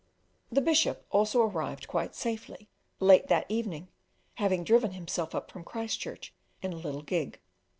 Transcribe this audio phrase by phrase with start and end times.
[0.51, 2.69] The Bishop also arrived quite safely,
[2.99, 3.89] late that evening,
[4.33, 7.39] having driven himself up from Christchurch in a little gig.